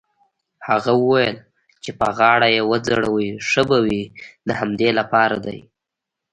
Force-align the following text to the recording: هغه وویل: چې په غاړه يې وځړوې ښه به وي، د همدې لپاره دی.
هغه 0.67 0.91
وویل: 1.01 1.37
چې 1.83 1.91
په 1.99 2.07
غاړه 2.17 2.47
يې 2.55 2.61
وځړوې 2.69 3.27
ښه 3.49 3.61
به 3.69 3.77
وي، 3.85 4.01
د 4.47 4.49
همدې 4.59 4.89
لپاره 4.99 5.37
دی. 5.45 5.59